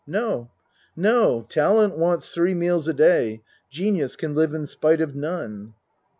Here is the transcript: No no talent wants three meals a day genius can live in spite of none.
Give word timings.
No 0.07 0.49
no 0.95 1.45
talent 1.47 1.95
wants 1.95 2.33
three 2.33 2.55
meals 2.55 2.87
a 2.87 2.93
day 2.95 3.43
genius 3.69 4.15
can 4.15 4.33
live 4.33 4.51
in 4.55 4.65
spite 4.65 4.99
of 4.99 5.13
none. 5.13 5.75